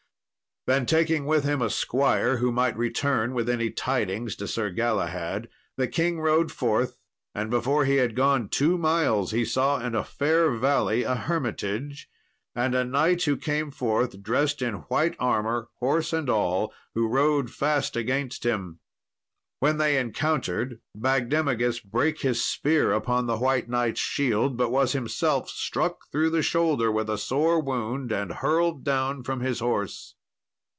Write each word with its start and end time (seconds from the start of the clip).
Then 0.67 0.85
taking 0.85 1.25
with 1.25 1.43
him 1.43 1.59
a 1.59 1.71
squire 1.71 2.37
who 2.37 2.51
might 2.51 2.77
return 2.77 3.33
with 3.33 3.49
any 3.49 3.71
tidings 3.71 4.35
to 4.35 4.47
Sir 4.47 4.69
Galahad, 4.69 5.49
the 5.75 5.87
king 5.87 6.19
rode 6.19 6.51
forth; 6.51 6.99
and 7.33 7.49
before 7.49 7.85
he 7.85 7.95
had 7.95 8.15
gone 8.15 8.47
two 8.47 8.77
miles, 8.77 9.31
he 9.31 9.43
saw 9.43 9.79
in 9.79 9.95
a 9.95 10.03
fair 10.03 10.51
valley 10.51 11.01
a 11.01 11.15
hermitage, 11.15 12.07
and 12.53 12.75
a 12.75 12.85
knight 12.85 13.23
who 13.23 13.37
came 13.37 13.71
forth 13.71 14.21
dressed 14.21 14.61
in 14.61 14.75
white 14.87 15.15
armour, 15.17 15.69
horse 15.79 16.13
and 16.13 16.29
all, 16.29 16.71
who 16.93 17.07
rode 17.07 17.49
fast 17.49 17.95
against 17.95 18.45
him. 18.45 18.81
When 19.61 19.77
they 19.77 19.97
encountered, 19.97 20.79
Bagdemagus 20.95 21.79
brake 21.79 22.21
his 22.21 22.45
spear 22.45 22.93
upon 22.93 23.25
the 23.25 23.39
White 23.39 23.67
Knight's 23.67 23.99
shield, 23.99 24.57
but 24.57 24.69
was 24.69 24.93
himself 24.93 25.49
struck 25.49 26.03
through 26.11 26.29
the 26.29 26.43
shoulder 26.43 26.91
with 26.91 27.09
a 27.09 27.17
sore 27.17 27.59
wound, 27.59 28.11
and 28.11 28.31
hurled 28.33 28.83
down 28.83 29.23
from 29.23 29.39
his 29.39 29.57
horse. 29.59 30.13